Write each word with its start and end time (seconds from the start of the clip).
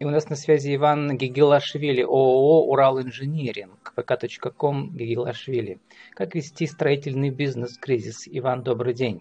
И 0.00 0.04
у 0.06 0.08
нас 0.08 0.30
на 0.30 0.36
связи 0.36 0.74
Иван 0.76 1.18
Гигелашвили, 1.18 2.00
ООО 2.00 2.70
«Урал 2.70 3.02
Инжиниринг», 3.02 3.92
vk.com 3.94 4.96
Гигелашвили. 4.96 5.78
Как 6.12 6.34
вести 6.34 6.66
строительный 6.66 7.28
бизнес 7.28 7.76
в 7.76 7.80
кризис? 7.80 8.26
Иван, 8.26 8.62
добрый 8.62 8.94
день. 8.94 9.20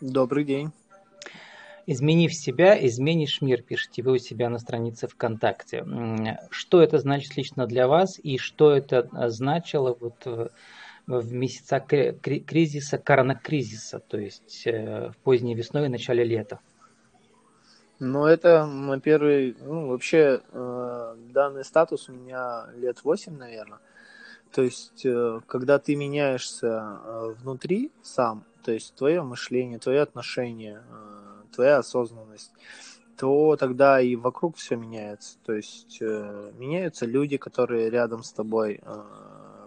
Добрый 0.00 0.42
день. 0.42 0.72
Изменив 1.86 2.34
себя, 2.34 2.76
изменишь 2.88 3.40
мир, 3.40 3.62
пишите 3.62 4.02
вы 4.02 4.14
у 4.14 4.18
себя 4.18 4.48
на 4.48 4.58
странице 4.58 5.06
ВКонтакте. 5.06 5.86
Что 6.50 6.82
это 6.82 6.98
значит 6.98 7.36
лично 7.36 7.68
для 7.68 7.86
вас 7.86 8.18
и 8.20 8.36
что 8.36 8.72
это 8.72 9.08
значило 9.30 9.96
вот 10.00 10.26
в, 10.26 10.50
в 11.06 11.32
месяца 11.32 11.78
кризиса, 11.78 12.98
коронакризиса, 12.98 14.00
то 14.00 14.18
есть 14.18 14.66
э, 14.66 15.10
в 15.10 15.16
поздней 15.18 15.54
весной 15.54 15.86
и 15.86 15.88
начале 15.88 16.24
лета? 16.24 16.58
Ну, 18.02 18.24
это 18.24 18.64
на 18.64 18.98
первый, 18.98 19.54
ну, 19.60 19.88
вообще, 19.88 20.40
э, 20.52 21.16
данный 21.34 21.66
статус 21.66 22.08
у 22.08 22.12
меня 22.12 22.66
лет 22.76 23.04
8, 23.04 23.36
наверное. 23.36 23.80
То 24.52 24.62
есть, 24.62 25.04
э, 25.04 25.40
когда 25.46 25.78
ты 25.78 25.96
меняешься 25.96 26.66
э, 27.04 27.34
внутри 27.42 27.92
сам, 28.02 28.44
то 28.64 28.72
есть 28.72 28.94
твое 28.94 29.22
мышление, 29.22 29.78
твое 29.78 30.00
отношение, 30.00 30.82
э, 30.90 31.54
твоя 31.54 31.78
осознанность, 31.78 32.52
то 33.18 33.56
тогда 33.56 34.00
и 34.00 34.16
вокруг 34.16 34.56
все 34.56 34.76
меняется. 34.76 35.36
То 35.44 35.52
есть 35.52 35.98
э, 36.00 36.52
меняются 36.56 37.04
люди, 37.04 37.36
которые 37.36 37.90
рядом 37.90 38.22
с 38.22 38.32
тобой, 38.32 38.80
э, 38.82 39.04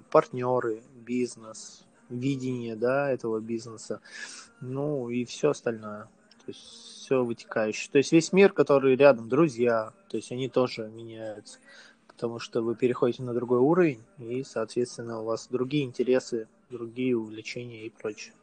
партнеры, 0.10 0.82
бизнес, 0.96 1.86
видение 2.10 2.76
да, 2.76 3.12
этого 3.12 3.40
бизнеса, 3.40 4.02
ну 4.60 5.10
и 5.10 5.24
все 5.24 5.52
остальное. 5.52 6.08
То 6.46 6.52
есть 6.52 6.62
все 6.62 7.24
вытекающее. 7.24 7.92
То 7.92 7.98
есть 7.98 8.12
весь 8.12 8.34
мир, 8.34 8.52
который 8.52 8.96
рядом, 8.96 9.30
друзья, 9.30 9.94
то 10.10 10.18
есть 10.18 10.32
они 10.32 10.50
тоже 10.50 10.90
меняются. 10.90 11.60
Потому 12.08 12.40
что 12.40 12.62
вы 12.62 12.76
переходите 12.76 13.24
на 13.24 13.34
другой 13.34 13.60
уровень, 13.60 14.04
и, 14.20 14.44
соответственно, 14.44 15.22
у 15.22 15.26
вас 15.26 15.48
другие 15.50 15.84
интересы, 15.84 16.48
другие 16.70 17.18
увлечения 17.18 17.86
и 17.86 17.90
прочее. 17.90 18.34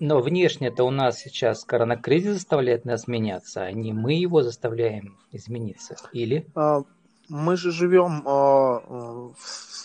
Но 0.00 0.20
внешне-то 0.20 0.84
у 0.84 0.90
нас 0.90 1.18
сейчас 1.18 1.64
коронакризис 1.64 2.34
заставляет 2.34 2.84
нас 2.84 3.08
меняться, 3.08 3.62
а 3.62 3.72
не 3.72 3.92
мы 3.92 4.14
его 4.14 4.42
заставляем 4.42 5.18
измениться. 5.32 5.96
Или? 6.12 6.46
А, 6.54 6.82
мы 7.28 7.56
же 7.56 7.72
живем 7.72 8.22
а, 8.26 8.80
в 9.36 9.38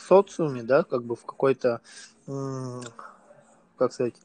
социуме, 0.08 0.64
да, 0.64 0.84
как 0.84 1.04
бы 1.04 1.16
в 1.16 1.26
какой-то, 1.26 1.82
как 2.26 3.92
сказать, 3.92 4.16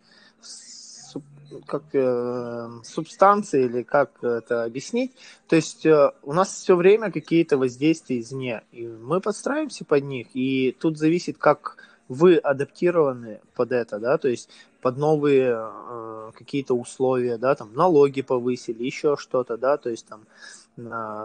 как 1.67 1.83
э, 1.93 2.69
субстанции 2.85 3.65
или 3.65 3.83
как 3.83 4.23
это 4.23 4.65
объяснить. 4.65 5.13
То 5.49 5.57
есть 5.57 5.87
э, 5.87 6.13
у 6.23 6.33
нас 6.33 6.49
все 6.49 6.77
время 6.77 7.11
какие-то 7.11 7.59
воздействия 7.59 8.21
извне, 8.21 8.63
и 8.73 8.87
мы 8.87 9.21
подстраиваемся 9.21 9.85
под 9.85 10.05
них, 10.05 10.29
и 10.35 10.77
тут 10.79 10.99
зависит, 10.99 11.39
как 11.39 11.77
вы 12.09 12.37
адаптированы 12.37 13.41
под 13.55 13.73
это, 13.73 13.99
да, 13.99 14.17
то 14.19 14.29
есть 14.29 14.49
под 14.81 14.97
новые 14.97 15.57
э, 15.59 16.31
какие-то 16.35 16.75
условия, 16.75 17.37
да, 17.37 17.55
там 17.55 17.75
налоги 17.75 18.23
повысили, 18.23 18.85
еще 18.85 19.17
что-то, 19.19 19.57
да, 19.57 19.77
то 19.77 19.91
есть 19.91 20.07
там 20.07 20.23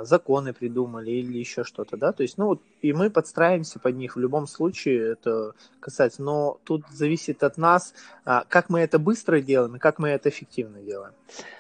законы 0.03 0.53
придумали 0.53 1.11
или 1.11 1.37
еще 1.37 1.63
что-то, 1.63 1.97
да, 1.97 2.11
то 2.11 2.23
есть, 2.23 2.37
ну, 2.37 2.47
вот, 2.47 2.61
и 2.81 2.91
мы 2.93 3.09
подстраиваемся 3.09 3.79
под 3.79 3.95
них 3.95 4.15
в 4.15 4.19
любом 4.19 4.47
случае, 4.47 5.13
это 5.13 5.53
касается, 5.79 6.23
но 6.23 6.57
тут 6.63 6.83
зависит 6.91 7.43
от 7.43 7.57
нас, 7.57 7.93
э, 8.25 8.41
как 8.49 8.69
мы 8.69 8.79
это 8.79 8.99
быстро 8.99 9.41
делаем 9.41 9.75
и 9.75 9.79
как 9.79 9.99
мы 9.99 10.09
это 10.09 10.29
эффективно 10.29 10.81
делаем. 10.81 11.13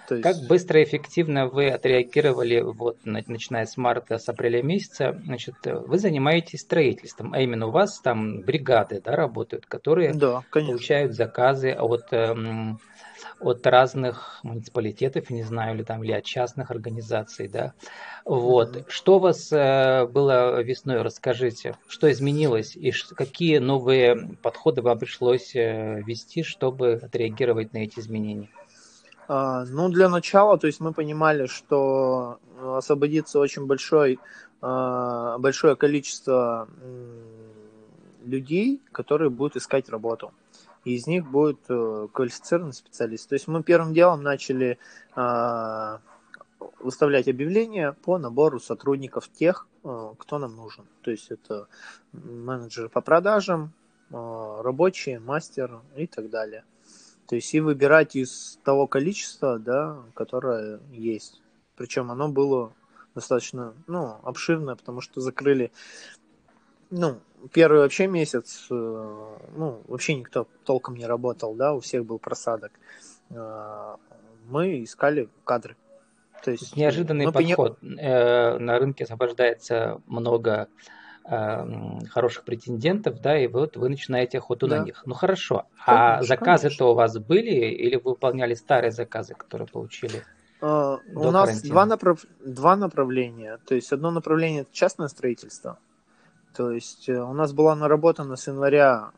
То 0.07 0.15
есть... 0.15 0.23
Как 0.23 0.47
быстро 0.47 0.81
и 0.81 0.83
эффективно 0.83 1.47
вы 1.47 1.69
отреагировали, 1.69 2.61
вот, 2.61 2.97
начиная 3.05 3.65
с 3.65 3.77
марта, 3.77 4.17
с 4.17 4.27
апреля 4.27 4.61
месяца, 4.63 5.19
значит, 5.25 5.55
вы 5.65 5.97
занимаетесь 5.97 6.61
строительством, 6.61 7.33
а 7.33 7.41
именно 7.41 7.67
у 7.67 7.71
вас 7.71 7.99
там 7.99 8.41
бригады, 8.41 9.01
да, 9.03 9.15
работают, 9.15 9.65
которые 9.65 10.13
да, 10.13 10.43
получают 10.51 11.13
заказы 11.13 11.71
от, 11.71 12.11
эм, 12.11 12.79
от 13.43 13.65
разных 13.67 14.39
муниципалитетов, 14.43 15.29
не 15.29 15.43
знаю, 15.43 15.75
или 15.75 15.83
там, 15.83 16.03
или 16.03 16.13
от 16.13 16.23
частных 16.23 16.71
организаций, 16.71 17.47
да. 17.47 17.73
Вот. 18.25 18.75
Mm-hmm. 18.75 18.85
Что 18.87 19.17
у 19.17 19.19
вас 19.19 19.51
э, 19.51 20.07
было 20.07 20.61
весной, 20.61 21.01
расскажите, 21.01 21.75
что 21.87 22.11
изменилось 22.11 22.75
и 22.75 22.91
какие 23.15 23.57
новые 23.57 24.37
подходы 24.41 24.81
вам 24.81 24.97
пришлось 24.99 25.55
э, 25.55 26.01
вести, 26.05 26.43
чтобы 26.43 26.93
отреагировать 27.03 27.73
на 27.73 27.79
эти 27.79 27.99
изменения? 27.99 28.49
А, 29.27 29.65
ну, 29.65 29.89
для 29.89 30.09
начала, 30.09 30.57
то 30.57 30.67
есть 30.67 30.79
мы 30.79 30.93
понимали, 30.93 31.47
что 31.47 32.39
освободится 32.61 33.39
очень 33.39 33.65
большой, 33.65 34.19
большое 34.61 35.75
количество 35.75 36.67
людей, 38.23 38.81
которые 38.91 39.29
будут 39.29 39.57
искать 39.57 39.89
работу 39.89 40.31
из 40.85 41.07
них 41.07 41.29
будет 41.29 41.59
э, 41.69 42.07
квалифицированный 42.11 42.73
специалист. 42.73 43.27
То 43.27 43.35
есть 43.35 43.47
мы 43.47 43.63
первым 43.63 43.93
делом 43.93 44.21
начали 44.23 44.77
э, 45.15 45.97
выставлять 46.79 47.27
объявления 47.27 47.93
по 47.93 48.17
набору 48.17 48.59
сотрудников 48.59 49.29
тех, 49.29 49.67
э, 49.83 50.13
кто 50.17 50.39
нам 50.39 50.55
нужен. 50.55 50.85
То 51.01 51.11
есть 51.11 51.31
это 51.31 51.67
менеджер 52.11 52.89
по 52.89 53.01
продажам, 53.01 53.73
рабочие, 54.11 55.19
мастер 55.19 55.81
и 55.95 56.05
так 56.05 56.29
далее. 56.29 56.65
То 57.27 57.35
есть 57.35 57.51
и 57.55 57.59
выбирать 57.59 58.15
из 58.15 58.59
того 58.63 58.85
количества, 58.85 59.57
да, 59.57 60.03
которое 60.13 60.81
есть. 60.91 61.41
Причем 61.75 62.11
оно 62.11 62.27
было 62.27 62.73
достаточно 63.15 63.73
ну, 63.87 64.17
обширное, 64.23 64.75
потому 64.75 65.01
что 65.01 65.21
закрыли 65.21 65.71
ну, 66.93 67.19
первый 67.51 67.79
вообще 67.79 68.07
месяц, 68.07 68.67
э, 68.69 68.73
ну, 69.55 69.81
вообще 69.87 70.15
никто 70.15 70.47
толком 70.63 70.95
не 70.95 71.05
работал, 71.05 71.55
да, 71.55 71.73
у 71.73 71.79
всех 71.79 72.05
был 72.05 72.19
просадок. 72.19 72.71
Э, 73.31 73.95
мы 74.45 74.83
искали 74.83 75.27
кадры. 75.43 75.75
То 76.43 76.51
есть 76.51 76.75
неожиданный 76.75 77.31
подход. 77.31 77.79
Пони... 77.79 77.99
Э, 77.99 78.57
на 78.59 78.77
рынке 78.77 79.05
освобождается 79.05 80.01
много 80.07 80.67
хороших 81.25 82.43
претендентов, 82.43 83.21
да, 83.21 83.39
и 83.39 83.47
вот 83.47 83.77
вы 83.77 83.87
начинаете 83.87 84.39
охоту 84.39 84.67
да. 84.67 84.79
на 84.79 84.83
них. 84.83 85.03
Ну 85.05 85.13
хорошо. 85.13 85.67
А 85.85 85.85
конечно, 85.85 86.17
а 86.17 86.23
заказы-то 86.23 86.91
у 86.91 86.95
вас 86.95 87.17
были 87.17 87.49
или 87.49 87.95
вы 87.95 88.11
выполняли 88.11 88.55
старые 88.55 88.91
заказы, 88.91 89.33
которые 89.33 89.69
получили? 89.69 90.21
Uh, 90.59 90.99
у 91.15 91.31
нас 91.31 91.61
два, 91.61 91.85
направ... 91.85 92.25
два 92.43 92.75
направления. 92.75 93.57
То 93.65 93.73
есть 93.73 93.93
одно 93.93 94.11
направление 94.11 94.63
это 94.63 94.73
частное 94.73 95.07
строительство, 95.07 95.79
то 96.55 96.71
есть 96.71 97.09
э, 97.09 97.19
у 97.19 97.33
нас 97.33 97.53
была 97.53 97.75
наработана 97.75 98.35
с 98.35 98.47
января, 98.47 99.11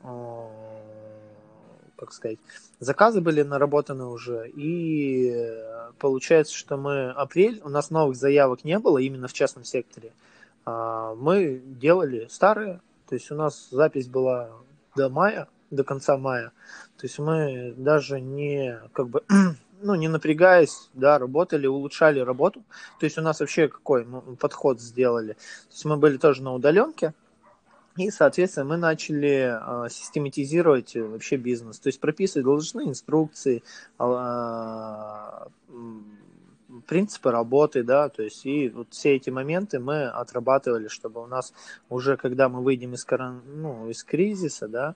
как 1.98 2.14
сказать, 2.14 2.40
заказы 2.80 3.22
были 3.22 3.42
наработаны 3.42 4.06
уже, 4.06 4.50
и 4.50 5.32
э, 5.34 5.92
получается, 6.00 6.56
что 6.56 6.78
мы 6.78 7.10
апрель, 7.12 7.62
у 7.64 7.70
нас 7.70 7.90
новых 7.90 8.16
заявок 8.16 8.64
не 8.64 8.80
было 8.80 8.98
именно 8.98 9.28
в 9.28 9.34
частном 9.34 9.64
секторе. 9.64 10.12
А, 10.66 11.16
мы 11.16 11.62
делали 11.66 12.28
старые, 12.30 12.82
то 13.08 13.16
есть 13.16 13.32
у 13.32 13.36
нас 13.36 13.68
запись 13.72 14.08
была 14.08 14.50
до 14.96 15.10
мая, 15.10 15.48
до 15.72 15.84
конца 15.84 16.18
мая. 16.18 16.52
То 16.98 17.06
есть 17.06 17.20
мы 17.20 17.74
даже 17.78 18.20
не 18.20 18.80
как 18.94 19.10
бы 19.10 19.24
ну, 19.82 19.96
не 19.96 20.08
напрягаясь, 20.08 20.90
да, 20.94 21.20
работали, 21.20 21.68
улучшали 21.68 22.20
работу. 22.20 22.64
То 23.00 23.06
есть 23.06 23.18
у 23.18 23.22
нас 23.22 23.40
вообще 23.40 23.68
какой 23.68 24.06
подход 24.40 24.82
сделали. 24.82 25.34
То 25.34 25.72
есть 25.72 25.86
мы 25.86 25.98
были 25.98 26.18
тоже 26.18 26.42
на 26.42 26.54
удаленке, 26.54 27.14
и, 27.98 28.12
соответственно, 28.12 28.66
мы 28.66 28.78
начали 28.78 29.86
э, 29.86 29.90
систематизировать 29.90 30.96
вообще 30.96 31.38
бизнес, 31.38 31.80
то 31.80 31.88
есть 31.88 32.02
прописывать 32.02 32.44
должны 32.44 32.90
инструкции, 32.90 33.64
э, 34.00 34.04
принципы 36.88 37.32
работы, 37.32 37.84
да, 37.84 38.10
то 38.10 38.22
есть 38.22 38.46
и 38.46 38.68
вот 38.68 38.88
все 38.92 39.16
эти 39.16 39.30
моменты 39.30 39.80
мы 39.80 40.08
отрабатывали, 40.08 40.90
чтобы 40.90 41.24
у 41.24 41.26
нас 41.26 41.54
уже, 41.90 42.18
когда 42.18 42.50
мы 42.50 42.62
выйдем 42.62 42.96
из, 42.96 43.06
корон, 43.06 43.42
ну, 43.46 43.90
из 43.90 44.04
кризиса, 44.04 44.68
да, 44.68 44.96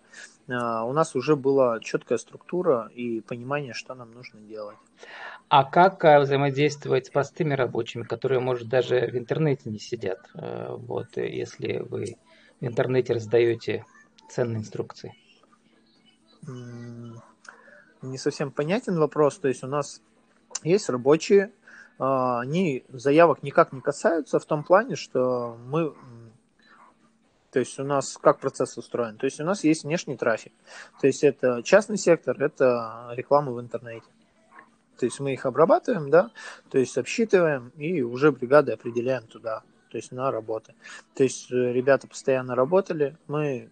э, 0.50 0.54
у 0.54 0.92
нас 0.92 1.16
уже 1.16 1.38
была 1.38 1.80
четкая 1.80 2.18
структура 2.18 2.92
и 2.94 3.22
понимание, 3.22 3.74
что 3.74 3.96
нам 3.96 4.12
нужно 4.12 4.42
делать. 4.42 4.78
А 5.48 5.64
как 5.64 6.04
взаимодействовать 6.04 7.06
с 7.08 7.10
простыми 7.10 7.54
рабочими, 7.54 8.04
которые, 8.04 8.42
может, 8.42 8.68
даже 8.68 9.08
в 9.08 9.18
интернете 9.18 9.70
не 9.70 9.80
сидят, 9.80 10.20
вот, 10.34 11.16
если 11.16 11.78
вы 11.78 12.18
в 12.62 12.66
интернете 12.66 13.14
раздаете 13.14 13.86
ценные 14.30 14.60
инструкции? 14.60 15.14
Не 18.02 18.18
совсем 18.18 18.52
понятен 18.52 18.98
вопрос. 18.98 19.38
То 19.38 19.48
есть 19.48 19.64
у 19.64 19.68
нас 19.68 20.02
есть 20.64 20.90
рабочие, 20.90 21.52
а, 21.98 22.40
они 22.40 22.86
заявок 22.90 23.44
никак 23.44 23.74
не 23.74 23.82
касаются 23.82 24.40
в 24.40 24.46
том 24.46 24.64
плане, 24.64 24.96
что 24.96 25.58
мы 25.66 25.94
то 27.52 27.60
есть 27.60 27.80
у 27.80 27.84
нас 27.84 28.18
как 28.22 28.40
процесс 28.40 28.78
устроен? 28.78 29.18
То 29.18 29.26
есть 29.26 29.40
у 29.40 29.44
нас 29.44 29.64
есть 29.64 29.84
внешний 29.84 30.18
трафик. 30.18 30.54
То 31.02 31.08
есть 31.08 31.24
это 31.24 31.64
частный 31.64 31.98
сектор, 31.98 32.42
это 32.42 33.12
реклама 33.14 33.52
в 33.52 33.60
интернете. 33.60 34.06
То 34.98 35.06
есть 35.06 35.20
мы 35.20 35.34
их 35.34 35.46
обрабатываем, 35.46 36.10
да, 36.10 36.30
то 36.70 36.78
есть 36.78 36.98
обсчитываем 36.98 37.70
и 37.78 38.02
уже 38.02 38.32
бригады 38.32 38.74
определяем 38.74 39.24
туда 39.24 39.64
то 39.90 39.98
есть 39.98 40.12
на 40.12 40.32
работы. 40.32 40.74
То 41.16 41.24
есть 41.24 41.52
э, 41.52 41.74
ребята 41.74 42.08
постоянно 42.08 42.56
работали, 42.56 43.18
мы 43.28 43.70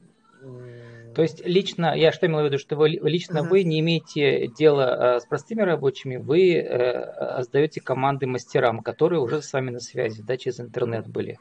то 1.16 1.24
есть 1.24 1.44
лично, 1.46 1.98
я 1.98 2.12
что 2.12 2.28
имел 2.28 2.42
в 2.42 2.46
виду, 2.46 2.60
что 2.60 2.76
вы 2.76 2.90
лично 2.90 3.40
uh-huh. 3.40 3.50
вы 3.50 3.64
не 3.64 3.80
имеете 3.80 4.48
дела 4.48 5.16
э, 5.16 5.20
с 5.20 5.26
простыми 5.26 5.64
рабочими, 5.64 6.18
вы 6.18 6.54
э, 6.54 7.38
создаете 7.38 7.82
команды 7.82 8.28
мастерам, 8.28 8.82
которые 8.82 9.20
уже 9.20 9.42
с 9.42 9.52
вами 9.52 9.72
на 9.72 9.80
связи, 9.80 10.22
да, 10.22 10.38
через 10.38 10.60
интернет 10.60 11.08
были. 11.08 11.40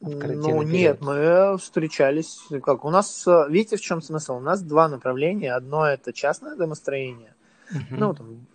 Ну 0.00 0.62
нет, 0.62 1.00
мы 1.00 1.56
встречались, 1.58 2.40
как 2.62 2.84
у 2.84 2.90
нас, 2.90 3.26
э, 3.26 3.46
видите, 3.48 3.76
в 3.76 3.80
чем 3.80 4.02
смысл? 4.02 4.36
У 4.36 4.40
нас 4.40 4.62
два 4.62 4.88
направления. 4.88 5.54
Одно 5.54 5.86
это 5.86 6.12
частное 6.12 6.54
домостроение, 6.54 7.34
uh-huh. 7.72 7.96
ну 7.96 8.14
там 8.14 8.46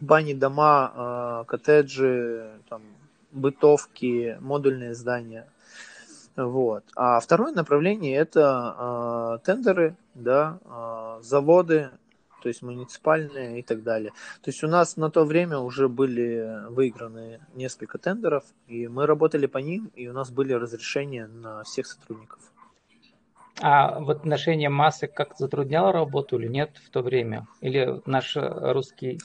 бани, 0.00 0.32
дома, 0.32 1.44
коттеджи, 1.46 2.50
там 2.68 2.82
бытовки, 3.32 4.36
модульные 4.40 4.94
здания. 4.94 5.46
Вот. 6.36 6.84
А 6.96 7.20
второе 7.20 7.52
направление 7.52 8.16
это 8.16 9.38
э, 9.40 9.44
тендеры, 9.44 9.96
да, 10.14 10.58
э, 10.64 11.22
заводы, 11.22 11.90
то 12.42 12.48
есть 12.48 12.62
муниципальные 12.62 13.60
и 13.60 13.62
так 13.62 13.82
далее. 13.82 14.12
То 14.42 14.50
есть 14.50 14.62
у 14.64 14.68
нас 14.68 14.96
на 14.96 15.10
то 15.10 15.24
время 15.24 15.58
уже 15.58 15.88
были 15.88 16.68
выиграны 16.70 17.40
несколько 17.54 17.98
тендеров, 17.98 18.44
и 18.66 18.88
мы 18.88 19.06
работали 19.06 19.46
по 19.46 19.58
ним, 19.58 19.90
и 19.94 20.08
у 20.08 20.12
нас 20.12 20.30
были 20.30 20.52
разрешения 20.52 21.26
на 21.26 21.64
всех 21.64 21.86
сотрудников. 21.86 22.40
А 23.60 24.00
вот 24.00 24.24
ношение 24.24 24.70
масок 24.70 25.12
как 25.12 25.36
затрудняло 25.36 25.92
работу 25.92 26.38
или 26.38 26.48
нет 26.48 26.70
в 26.82 26.88
то 26.88 27.02
время? 27.02 27.46
Или 27.60 28.00
наш 28.06 28.34
русский, 28.36 29.20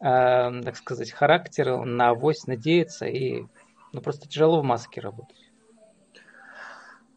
э, 0.00 0.62
так 0.62 0.76
сказать, 0.76 1.10
характер 1.10 1.84
на 1.84 2.10
авось 2.10 2.46
надеется 2.46 3.06
и 3.06 3.44
ну, 3.92 4.00
просто 4.00 4.28
тяжело 4.28 4.60
в 4.60 4.64
маске 4.64 5.00
работать? 5.00 5.50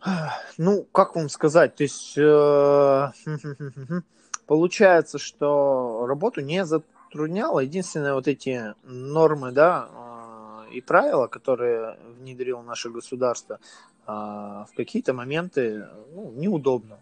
Ну, 0.57 0.83
как 0.91 1.15
вам 1.15 1.30
сказать, 1.30 1.75
то 1.75 1.83
есть 1.83 2.18
э, 2.18 3.12
получается, 4.47 5.18
что 5.18 6.06
работу 6.07 6.41
не 6.41 6.65
затрудняло. 6.65 7.59
Единственное, 7.59 8.13
вот 8.13 8.27
эти 8.27 8.75
нормы, 8.83 9.51
да, 9.51 9.89
э, 10.69 10.74
и 10.74 10.81
правила, 10.81 11.27
которые 11.27 11.97
внедрило 12.19 12.62
наше 12.62 12.89
государство, 12.89 13.59
э, 14.06 14.12
в 14.12 14.69
какие-то 14.75 15.13
моменты 15.13 15.88
ну, 16.13 16.31
неудобно. 16.36 17.00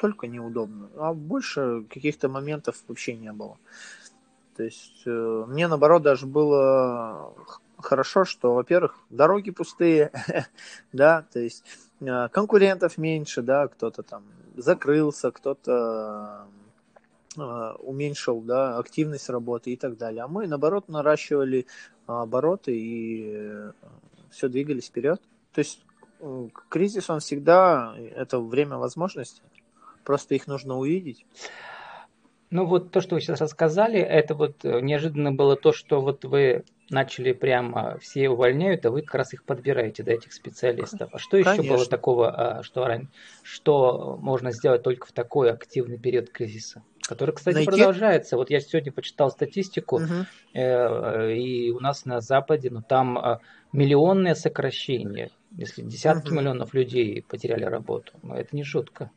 Только 0.00 0.28
неудобно. 0.28 0.88
А 0.96 1.12
больше 1.12 1.84
каких-то 1.90 2.28
моментов 2.28 2.76
вообще 2.86 3.14
не 3.14 3.32
было. 3.32 3.58
То 4.58 4.64
есть 4.64 5.06
мне 5.06 5.68
наоборот 5.68 6.02
даже 6.02 6.26
было 6.26 7.32
хорошо, 7.78 8.24
что, 8.24 8.54
во-первых, 8.54 8.98
дороги 9.08 9.50
пустые, 9.50 10.12
да, 10.92 11.24
то 11.32 11.38
есть 11.38 11.64
Э, 12.00 12.28
конкурентов 12.28 12.98
меньше, 12.98 13.42
да, 13.42 13.66
кто-то 13.68 14.02
там 14.02 14.24
закрылся, 14.56 15.30
кто-то 15.30 16.46
э, 17.36 17.40
уменьшил 17.80 18.40
да, 18.40 18.78
активность 18.78 19.28
работы 19.28 19.72
и 19.72 19.76
так 19.76 19.96
далее. 19.96 20.22
А 20.22 20.28
мы, 20.28 20.46
наоборот, 20.46 20.88
наращивали 20.88 21.66
обороты 22.06 22.76
и 22.76 23.32
э, 23.34 23.72
все 24.30 24.48
двигались 24.48 24.86
вперед. 24.86 25.20
То 25.52 25.60
есть 25.60 25.84
кризис, 26.68 27.10
он 27.10 27.20
всегда, 27.20 27.94
это 27.96 28.40
время 28.40 28.76
возможностей, 28.76 29.42
просто 30.04 30.34
их 30.34 30.46
нужно 30.46 30.76
увидеть. 30.76 31.24
Ну 32.50 32.64
вот 32.64 32.90
то, 32.90 33.00
что 33.00 33.14
вы 33.14 33.20
сейчас 33.20 33.40
рассказали, 33.40 33.98
это 34.00 34.34
вот 34.34 34.64
неожиданно 34.64 35.32
было 35.32 35.56
то, 35.56 35.72
что 35.72 36.00
вот 36.00 36.24
вы 36.24 36.64
начали 36.90 37.32
прямо 37.32 37.98
все 38.00 38.28
увольняют, 38.28 38.86
а 38.86 38.90
вы 38.90 39.02
как 39.02 39.16
раз 39.16 39.34
их 39.34 39.44
подбираете, 39.44 40.02
да, 40.02 40.12
этих 40.12 40.32
специалистов. 40.32 41.10
А 41.12 41.18
что 41.18 41.36
еще 41.36 41.50
Конечно. 41.50 41.76
было 41.76 41.86
такого, 41.86 42.30
а, 42.30 42.62
что, 42.62 42.88
что 43.42 44.18
можно 44.20 44.52
сделать 44.52 44.82
только 44.82 45.06
в 45.06 45.12
такой 45.12 45.50
активный 45.50 45.98
период 45.98 46.30
кризиса? 46.30 46.82
Который, 47.06 47.34
кстати, 47.34 47.56
Найти... 47.56 47.70
продолжается. 47.70 48.36
Вот 48.36 48.50
я 48.50 48.60
сегодня 48.60 48.92
почитал 48.92 49.30
статистику, 49.30 49.96
угу. 49.96 50.26
э, 50.52 51.32
и 51.34 51.70
у 51.70 51.80
нас 51.80 52.04
на 52.04 52.20
Западе, 52.20 52.68
ну 52.70 52.82
там 52.82 53.18
э, 53.18 53.38
миллионное 53.72 54.34
сокращение. 54.34 55.30
Если 55.52 55.80
десятки 55.82 56.28
угу. 56.28 56.36
миллионов 56.36 56.74
людей 56.74 57.24
потеряли 57.26 57.64
работу, 57.64 58.12
ну, 58.22 58.34
это 58.34 58.54
не 58.54 58.62
шутка. 58.62 59.10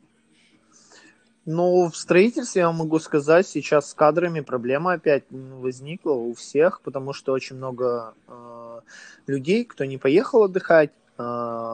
Ну, 1.44 1.90
в 1.90 1.96
строительстве 1.96 2.60
я 2.60 2.70
могу 2.70 3.00
сказать, 3.00 3.48
сейчас 3.48 3.90
с 3.90 3.94
кадрами 3.94 4.40
проблема 4.40 4.92
опять 4.92 5.24
возникла 5.30 6.12
у 6.12 6.34
всех, 6.34 6.80
потому 6.82 7.12
что 7.12 7.32
очень 7.32 7.56
много 7.56 8.14
э, 8.28 8.80
людей, 9.26 9.64
кто 9.64 9.84
не 9.84 9.98
поехал 9.98 10.44
отдыхать, 10.44 10.90
э, 11.18 11.22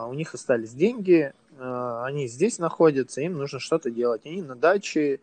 у 0.09 0.15
них 0.15 0.33
остались 0.33 0.73
деньги, 0.73 1.35
э, 1.59 2.03
они 2.03 2.29
здесь 2.29 2.59
находятся, 2.59 3.21
им 3.21 3.35
нужно 3.35 3.59
что-то 3.59 3.91
делать. 3.91 4.23
Они 4.25 4.41
на 4.41 4.57
даче, 4.57 5.21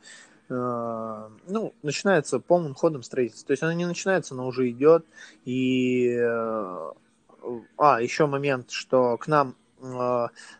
э, 0.47 1.29
ну, 1.47 1.73
начинается 1.81 2.39
полным 2.39 2.75
ходом 2.75 3.01
строительство. 3.01 3.47
То 3.47 3.53
есть 3.53 3.63
оно 3.63 3.71
не 3.71 3.87
начинается, 3.87 4.35
но 4.35 4.45
уже 4.45 4.69
идет. 4.69 5.07
И, 5.45 6.07
э, 6.07 6.91
а, 7.77 7.99
еще 7.99 8.27
момент, 8.27 8.69
что 8.69 9.17
к 9.17 9.25
нам 9.25 9.55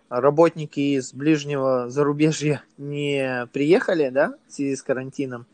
работники 0.09 0.97
из 0.97 1.13
ближнего 1.13 1.89
зарубежья 1.89 2.63
не 2.77 3.47
приехали, 3.53 4.09
да, 4.09 4.35
в 4.47 4.53
связи 4.53 4.75
с 4.75 4.83
карантином, 4.83 5.45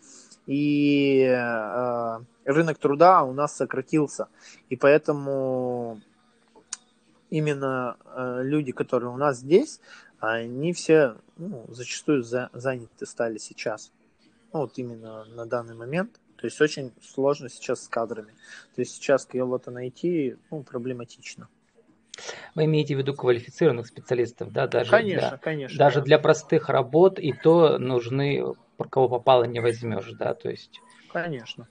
и 0.48 1.22
э, 1.22 2.20
рынок 2.46 2.78
труда 2.78 3.24
у 3.24 3.34
нас 3.34 3.56
сократился, 3.56 4.28
и 4.70 4.76
поэтому 4.76 6.02
именно 7.30 7.98
э, 8.06 8.42
люди, 8.44 8.72
которые 8.72 9.12
у 9.12 9.18
нас 9.18 9.38
здесь, 9.38 9.80
они 10.20 10.74
все 10.74 11.16
ну, 11.38 11.66
зачастую 11.70 12.24
за, 12.24 12.50
заняты 12.54 13.06
стали 13.06 13.38
сейчас, 13.38 13.92
ну, 14.54 14.62
вот 14.62 14.78
именно 14.78 15.26
на 15.26 15.46
данный 15.46 15.76
момент. 15.76 16.20
То 16.36 16.48
есть 16.48 16.60
очень 16.60 16.92
сложно 17.02 17.50
сейчас 17.50 17.84
с 17.84 17.88
кадрами. 17.88 18.34
То 18.76 18.82
есть 18.82 18.96
сейчас 18.96 19.26
кого-то 19.26 19.70
найти 19.70 20.38
ну, 20.50 20.64
проблематично. 20.64 21.48
Вы 22.56 22.66
имеете 22.66 22.96
в 22.96 23.00
виду 23.00 23.14
квалифицированных 23.14 23.88
специалистов, 23.88 24.52
да? 24.52 24.68
Даже 24.68 24.92
конечно, 24.92 25.30
для, 25.30 25.38
конечно. 25.38 25.78
Даже 25.78 26.00
да. 26.00 26.06
для 26.06 26.20
простых 26.20 26.70
работ 26.70 27.20
и 27.20 27.34
то 27.34 27.78
нужны, 27.78 28.44
кого 28.90 29.10
попало 29.10 29.44
не 29.46 29.60
возьмешь, 29.60 30.12
да, 30.20 30.34
то 30.34 30.50
есть. 30.50 30.82
Конечно. 31.12 31.68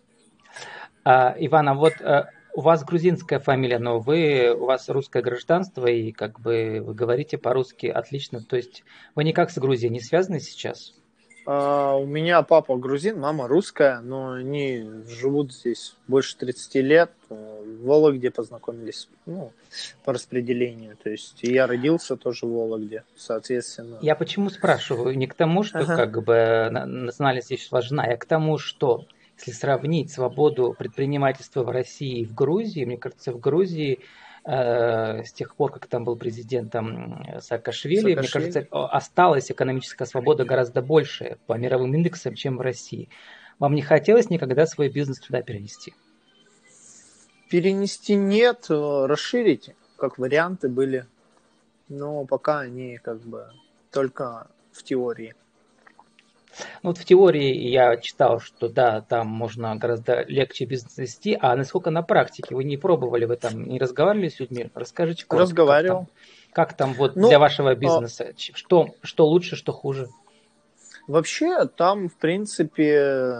А, 1.04 1.34
Иван, 1.38 1.68
а 1.68 1.74
вот 1.74 1.94
а, 2.00 2.28
у 2.54 2.60
вас 2.60 2.84
грузинская 2.84 3.38
фамилия, 3.38 3.78
но 3.78 4.00
вы, 4.00 4.54
у 4.54 4.66
вас 4.66 4.88
русское 4.88 5.22
гражданство, 5.22 5.86
и 5.86 6.12
как 6.12 6.40
бы 6.40 6.82
вы 6.84 6.94
говорите 6.94 7.38
по-русски 7.38 7.86
отлично, 7.86 8.40
то 8.40 8.56
есть 8.56 8.84
вы 9.14 9.24
никак 9.24 9.50
с 9.50 9.58
Грузией 9.58 9.90
не 9.90 10.00
связаны 10.00 10.40
сейчас? 10.40 10.94
А, 11.46 11.96
у 11.96 12.06
меня 12.06 12.42
папа 12.42 12.76
грузин, 12.76 13.18
мама 13.18 13.48
русская, 13.48 14.00
но 14.00 14.32
они 14.32 14.88
живут 15.08 15.52
здесь 15.52 15.94
больше 16.06 16.36
30 16.36 16.74
лет. 16.76 17.10
В 17.28 17.84
Вологде 17.84 18.30
познакомились, 18.30 19.08
ну, 19.26 19.52
по 20.04 20.12
распределению. 20.12 20.96
То 20.96 21.10
есть 21.10 21.38
я 21.42 21.66
родился 21.66 22.16
тоже 22.16 22.46
в 22.46 22.50
Вологде, 22.50 23.04
соответственно. 23.16 23.98
Я 24.02 24.14
почему 24.14 24.50
спрашиваю? 24.50 25.16
Не 25.16 25.26
к 25.26 25.34
тому, 25.34 25.62
что 25.62 25.80
ага. 25.80 25.96
как 25.96 26.22
бы 26.22 26.68
национальность 26.70 27.46
здесь 27.46 27.70
важна, 27.70 28.04
а 28.04 28.16
к 28.16 28.24
тому, 28.26 28.58
что 28.58 29.06
если 29.38 29.52
сравнить 29.52 30.12
свободу 30.12 30.74
предпринимательства 30.78 31.62
в 31.62 31.70
России 31.70 32.20
и 32.20 32.24
в 32.26 32.34
Грузии, 32.34 32.84
мне 32.84 32.98
кажется, 32.98 33.32
в 33.32 33.40
Грузии 33.40 33.94
Э, 33.94 34.04
с 34.50 35.32
тех 35.32 35.54
пор, 35.54 35.70
как 35.70 35.86
там 35.86 36.04
был 36.04 36.16
президентом 36.16 37.24
Саакашвили, 37.40 38.00
Саакашвили, 38.00 38.14
мне 38.16 38.28
кажется, 38.28 38.66
осталась 38.70 39.50
экономическая 39.50 40.06
свобода 40.06 40.44
гораздо 40.44 40.82
больше 40.82 41.38
по 41.46 41.54
мировым 41.54 41.94
индексам, 41.94 42.34
чем 42.34 42.56
в 42.56 42.60
России. 42.60 43.08
Вам 43.60 43.74
не 43.74 43.82
хотелось 43.82 44.30
никогда 44.30 44.66
свой 44.66 44.88
бизнес 44.88 45.20
туда 45.20 45.42
перенести? 45.42 45.94
Перенести 47.50 48.14
нет, 48.14 48.66
э, 48.70 49.06
расширить, 49.06 49.74
как 49.96 50.18
варианты 50.18 50.68
были. 50.68 51.06
Но 51.88 52.24
пока 52.24 52.60
они 52.60 52.98
как 52.98 53.20
бы 53.20 53.50
только 53.90 54.48
в 54.72 54.82
теории. 54.82 55.34
Ну, 56.82 56.90
вот 56.90 56.98
в 56.98 57.04
теории 57.04 57.68
я 57.68 57.96
читал, 57.96 58.40
что 58.40 58.68
да, 58.68 59.00
там 59.00 59.26
можно 59.28 59.74
гораздо 59.76 60.24
легче 60.24 60.64
бизнес 60.64 60.96
вести, 60.98 61.38
а 61.40 61.54
насколько 61.56 61.90
на 61.90 62.02
практике? 62.02 62.54
Вы 62.54 62.64
не 62.64 62.76
пробовали 62.76 63.24
в 63.24 63.30
этом, 63.30 63.64
не 63.64 63.78
разговаривали 63.78 64.28
с 64.28 64.40
людьми? 64.40 64.70
Расскажите 64.74 65.24
коротко. 65.26 65.50
Разговаривал. 65.50 65.98
Как 66.00 66.06
там, 66.06 66.14
как 66.52 66.76
там 66.76 66.94
вот 66.94 67.16
ну, 67.16 67.28
для 67.28 67.38
вашего 67.38 67.70
а 67.70 67.74
бизнеса? 67.74 68.30
А... 68.30 68.34
Что, 68.36 68.88
что 69.02 69.26
лучше, 69.26 69.56
что 69.56 69.72
хуже? 69.72 70.08
Вообще, 71.06 71.66
там, 71.66 72.08
в 72.08 72.14
принципе, 72.14 73.34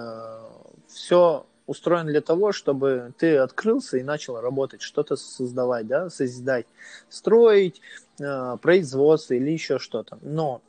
все 0.89 1.47
устроено 1.67 2.11
для 2.11 2.21
того, 2.21 2.51
чтобы 2.51 3.13
ты 3.17 3.37
открылся 3.37 3.97
и 3.97 4.03
начал 4.03 4.41
работать, 4.41 4.83
что-то 4.83 5.15
создавать, 5.15 5.87
да, 5.87 6.11
созидать, 6.11 6.67
строить, 7.09 7.81
э, 8.19 8.57
производство 8.61 9.35
или 9.35 9.51
еще 9.51 9.79
что-то. 9.79 10.19
Но 10.21 10.63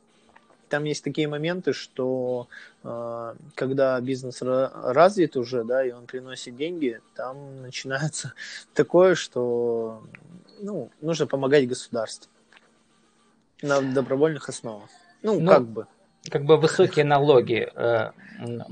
там 0.72 0.84
есть 0.84 1.04
такие 1.04 1.28
моменты, 1.28 1.74
что 1.74 2.48
э, 2.82 3.34
когда 3.54 4.00
бизнес 4.00 4.40
развит 4.40 5.36
уже, 5.36 5.64
да, 5.64 5.84
и 5.84 5.90
он 5.90 6.06
приносит 6.06 6.56
деньги, 6.56 7.02
там 7.14 7.60
начинается 7.60 8.32
такое, 8.74 9.14
что 9.14 10.02
ну, 10.62 10.90
нужно 11.02 11.26
помогать 11.26 11.68
государству 11.68 12.30
на 13.60 13.82
добровольных 13.82 14.48
основах. 14.48 14.88
Ну, 15.22 15.38
ну 15.40 15.50
как 15.50 15.66
бы. 15.66 15.86
Как 16.30 16.44
бы 16.46 16.56
высокие 16.56 17.04
налоги. 17.04 17.68
Э, 17.74 18.12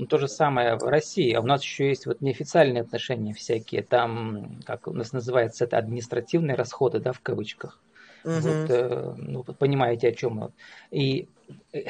то 0.09 0.17
же 0.17 0.27
самое 0.27 0.77
в 0.77 0.83
России. 0.83 1.31
А 1.33 1.41
у 1.41 1.45
нас 1.45 1.61
еще 1.61 1.89
есть 1.89 2.07
вот 2.07 2.19
неофициальные 2.21 2.81
отношения 2.81 3.35
всякие. 3.35 3.83
Там, 3.83 4.59
как 4.65 4.87
у 4.87 4.93
нас 4.93 5.13
называется, 5.13 5.65
это 5.65 5.77
административные 5.77 6.55
расходы, 6.55 6.99
да, 6.99 7.13
в 7.13 7.19
кавычках. 7.19 7.77
Угу. 8.23 8.33
Вот, 8.33 8.69
э, 8.69 9.13
ну, 9.17 9.43
понимаете, 9.43 10.09
о 10.09 10.11
чем. 10.11 10.51
И 10.91 11.27
э, 11.73 11.81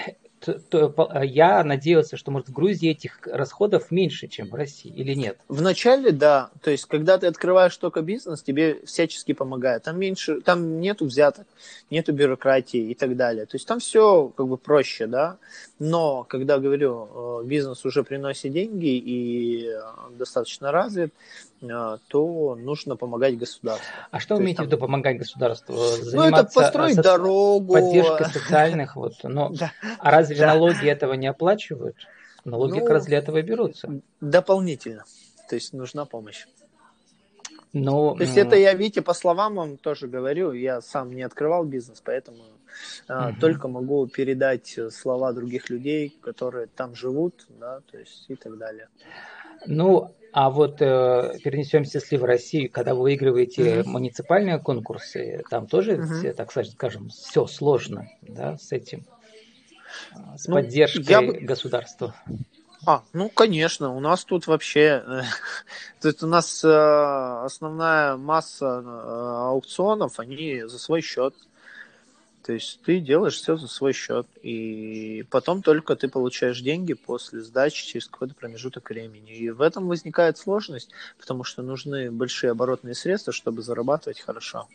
то, 0.41 0.59
то, 0.59 1.07
а 1.11 1.23
я 1.23 1.63
надеялся, 1.63 2.17
что, 2.17 2.31
может, 2.31 2.50
в 2.50 2.53
Грузии 2.53 2.89
этих 2.89 3.19
расходов 3.27 3.91
меньше, 3.91 4.27
чем 4.27 4.50
в 4.50 4.55
России, 4.55 4.91
или 4.91 5.13
нет? 5.13 5.38
Вначале, 5.47 6.11
да. 6.11 6.50
То 6.63 6.71
есть, 6.71 6.85
когда 6.85 7.17
ты 7.19 7.27
открываешь 7.27 7.77
только 7.77 8.01
бизнес, 8.01 8.41
тебе 8.41 8.81
всячески 8.85 9.33
помогают. 9.33 9.83
Там 9.83 10.00
меньше, 10.00 10.41
там 10.41 10.79
нету 10.79 11.05
взяток, 11.05 11.45
нету 11.91 12.11
бюрократии 12.11 12.89
и 12.89 12.95
так 12.95 13.15
далее. 13.15 13.45
То 13.45 13.55
есть, 13.55 13.67
там 13.67 13.79
все 13.79 14.29
как 14.35 14.47
бы 14.47 14.57
проще, 14.57 15.05
да. 15.05 15.38
Но, 15.77 16.23
когда, 16.23 16.57
говорю, 16.57 17.41
э, 17.43 17.45
бизнес 17.45 17.85
уже 17.85 18.03
приносит 18.03 18.51
деньги 18.51 18.97
и 18.97 19.69
достаточно 20.17 20.71
развит, 20.71 21.13
то 21.62 22.56
нужно 22.56 22.96
помогать 22.96 23.38
государству. 23.38 23.86
А 24.10 24.20
что 24.20 24.36
вы 24.36 24.41
имеете 24.41 24.58
там... 24.58 24.65
в 24.65 24.70
виду 24.70 24.77
помогать 24.80 25.18
государству? 25.18 25.75
Заниматься 25.75 26.15
ну, 26.15 26.25
это 26.25 26.44
построить 26.53 26.96
со... 26.96 27.03
дорогу. 27.03 27.74
Поддержкой 27.74 28.25
социальных, 28.25 28.96
вот. 28.96 29.13
Но... 29.24 29.51
Да. 29.62 29.72
А 30.00 30.12
разве 30.12 30.38
да. 30.38 30.48
налоги 30.48 30.88
этого 30.88 31.13
не 31.13 31.27
оплачивают? 31.27 31.96
Налоги 32.46 32.80
ну, 32.80 32.82
как 32.82 32.89
раз 32.89 33.06
для 33.06 33.20
этого 33.20 33.41
берутся. 33.41 34.01
Дополнительно. 34.20 35.03
То 35.50 35.56
есть 35.56 35.74
нужна 35.74 36.06
помощь. 36.06 36.48
Ну, 37.74 38.15
То 38.15 38.24
есть 38.24 38.38
это 38.38 38.56
я, 38.56 38.74
видите, 38.74 39.01
по 39.01 39.13
словам 39.13 39.56
вам 39.56 39.77
тоже 39.77 40.08
говорю, 40.08 40.51
я 40.51 40.82
сам 40.82 41.13
не 41.13 41.22
открывал 41.22 41.63
бизнес, 41.63 42.01
поэтому 42.03 42.44
угу. 43.08 43.36
только 43.39 43.68
могу 43.68 44.08
передать 44.08 44.77
слова 44.91 45.32
других 45.32 45.70
людей, 45.70 46.18
которые 46.22 46.68
там 46.68 46.96
живут, 46.96 47.46
да, 47.50 47.82
то 47.89 47.98
есть 47.98 48.25
и 48.27 48.36
так 48.36 48.58
далее. 48.58 48.89
Ну, 49.68 50.12
а 50.33 50.50
вот 50.50 50.81
э, 50.81 51.38
перенесемся, 51.43 51.97
если 51.97 52.17
в 52.17 52.23
Россию, 52.23 52.71
когда 52.71 52.95
вы 52.95 53.03
выигрываете 53.03 53.81
угу. 53.81 53.89
муниципальные 53.89 54.59
конкурсы, 54.59 55.43
там 55.50 55.67
тоже, 55.67 55.95
угу. 55.95 56.33
так 56.35 56.51
скажем, 56.51 57.09
все 57.09 57.47
сложно, 57.47 58.07
да, 58.21 58.57
с 58.57 58.71
этим, 58.71 59.05
с 60.38 60.47
ну, 60.47 60.55
поддержкой 60.55 61.25
бы... 61.25 61.33
государства. 61.39 62.15
А, 62.85 63.03
ну, 63.13 63.29
конечно, 63.29 63.95
у 63.95 64.00
нас 64.00 64.25
тут 64.25 64.47
вообще, 64.47 65.03
э, 65.07 65.21
тут 66.01 66.23
у 66.23 66.27
нас 66.27 66.63
э, 66.63 67.43
основная 67.43 68.15
масса 68.17 68.81
э, 68.83 69.47
аукционов, 69.50 70.19
они 70.19 70.63
за 70.63 70.79
свой 70.79 71.01
счет. 71.01 71.35
То 72.51 72.55
есть 72.55 72.81
ты 72.81 73.00
делаешь 73.00 73.36
все 73.36 73.55
за 73.55 73.70
свой 73.70 73.93
счет, 73.93 74.27
и 74.41 75.25
потом 75.29 75.62
только 75.62 75.96
ты 75.96 76.10
получаешь 76.10 76.60
деньги 76.60 76.91
после 76.91 77.39
сдачи 77.39 77.86
через 77.88 78.08
какой-то 78.08 78.36
промежуток 78.36 78.89
времени. 78.89 79.31
И 79.31 79.50
в 79.50 79.62
этом 79.62 79.88
возникает 79.88 80.38
сложность, 80.38 80.89
потому 81.17 81.46
что 81.46 81.62
нужны 81.62 82.12
большие 82.12 82.51
оборотные 82.51 82.93
средства, 82.93 83.31
чтобы 83.31 83.62
зарабатывать 83.62 84.20
хорошо. 84.20 84.67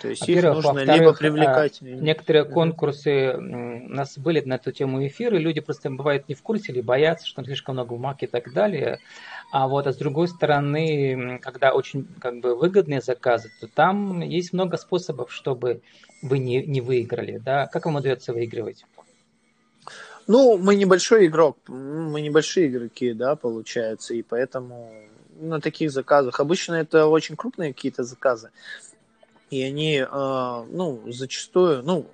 То 0.00 0.08
есть 0.08 0.28
их 0.28 0.42
нужно 0.42 0.80
либо 0.80 1.12
привлекать. 1.12 1.80
Некоторые 1.80 2.44
конкурсы, 2.44 3.34
у 3.36 3.40
нас 3.88 4.18
были 4.18 4.40
на 4.40 4.54
эту 4.54 4.72
тему 4.72 5.06
эфиры, 5.06 5.38
люди 5.38 5.60
просто 5.60 5.90
бывают 5.90 6.28
не 6.28 6.34
в 6.34 6.42
курсе 6.42 6.72
или 6.72 6.80
боятся, 6.80 7.26
что 7.26 7.36
там 7.36 7.44
слишком 7.44 7.74
много 7.74 7.90
бумаг 7.90 8.22
и 8.22 8.26
так 8.26 8.52
далее. 8.52 8.98
А 9.52 9.66
вот 9.68 9.86
а 9.86 9.92
с 9.92 9.96
другой 9.96 10.28
стороны, 10.28 11.38
когда 11.42 11.72
очень 11.72 12.06
как 12.20 12.40
бы 12.40 12.54
выгодные 12.54 13.00
заказы, 13.00 13.50
то 13.60 13.66
там 13.66 14.20
есть 14.20 14.52
много 14.52 14.76
способов, 14.76 15.32
чтобы 15.32 15.82
вы 16.22 16.38
не, 16.38 16.64
не 16.64 16.80
выиграли. 16.80 17.38
Да? 17.38 17.66
Как 17.66 17.86
вам 17.86 17.96
удается 17.96 18.32
выигрывать? 18.32 18.84
Ну, 20.26 20.58
мы 20.58 20.76
небольшой 20.76 21.26
игрок, 21.26 21.58
мы 21.66 22.20
небольшие 22.20 22.68
игроки, 22.68 23.12
да, 23.12 23.34
получается, 23.34 24.14
и 24.14 24.22
поэтому 24.22 24.92
на 25.40 25.60
таких 25.60 25.90
заказах 25.90 26.38
обычно 26.38 26.74
это 26.74 27.06
очень 27.06 27.34
крупные 27.34 27.72
какие-то 27.72 28.04
заказы 28.04 28.50
и 29.50 29.62
они, 29.62 29.96
э, 29.98 30.06
ну, 30.70 31.02
зачастую, 31.10 31.82
ну, 31.82 32.06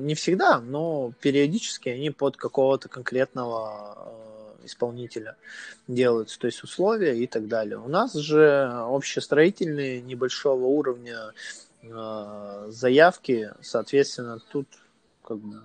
не 0.00 0.14
всегда, 0.14 0.60
но 0.60 1.12
периодически 1.20 1.88
они 1.88 2.10
под 2.10 2.36
какого-то 2.36 2.88
конкретного 2.88 3.96
э, 4.60 4.66
исполнителя 4.66 5.36
делаются, 5.88 6.38
то 6.38 6.46
есть 6.46 6.62
условия 6.62 7.16
и 7.16 7.26
так 7.26 7.48
далее. 7.48 7.78
У 7.78 7.88
нас 7.88 8.12
же 8.14 8.70
общестроительные 8.70 10.00
небольшого 10.02 10.66
уровня 10.66 11.32
э, 11.82 12.66
заявки, 12.68 13.50
соответственно, 13.62 14.38
тут 14.52 14.68
как 15.24 15.38
бы 15.38 15.62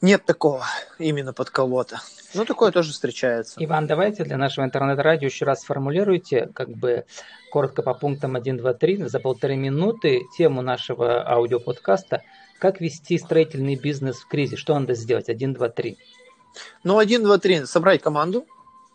нет 0.00 0.24
такого 0.24 0.66
именно 0.98 1.32
под 1.32 1.50
кого-то. 1.50 2.00
Ну, 2.34 2.44
такое 2.44 2.72
тоже 2.72 2.92
встречается. 2.92 3.62
Иван, 3.64 3.86
давайте 3.86 4.24
для 4.24 4.36
нашего 4.36 4.64
интернет-радио 4.64 5.26
еще 5.26 5.44
раз 5.44 5.60
сформулируйте, 5.60 6.50
как 6.54 6.68
бы 6.68 7.06
коротко 7.50 7.82
по 7.82 7.94
пунктам 7.94 8.36
1, 8.36 8.58
2, 8.58 8.74
3, 8.74 8.96
за 9.04 9.20
полторы 9.20 9.56
минуты 9.56 10.22
тему 10.36 10.60
нашего 10.60 11.26
аудиоподкаста 11.26 12.22
«Как 12.58 12.80
вести 12.80 13.18
строительный 13.18 13.76
бизнес 13.76 14.18
в 14.18 14.28
кризис?» 14.28 14.58
Что 14.58 14.78
надо 14.78 14.94
сделать? 14.94 15.28
1, 15.28 15.54
2, 15.54 15.68
3. 15.70 15.96
Ну, 16.84 16.98
1, 16.98 17.22
2, 17.22 17.38
3. 17.38 17.66
Собрать 17.66 18.02
команду, 18.02 18.46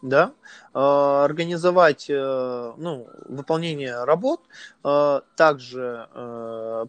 да, 0.04 0.34
э, 0.74 0.80
организовать 0.80 2.08
э, 2.10 2.74
ну, 2.78 3.08
выполнение 3.26 4.04
работ, 4.04 4.42
э, 4.84 5.22
также 5.36 6.08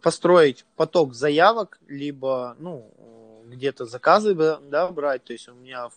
построить 0.03 0.67
поток 0.77 1.15
заявок, 1.15 1.79
либо 1.87 2.57
ну, 2.59 2.91
где-то 3.47 3.87
заказы 3.87 4.35
да, 4.35 4.89
брать, 4.89 5.25
то 5.25 5.33
есть 5.33 5.49
у 5.49 5.55
меня 5.55 5.89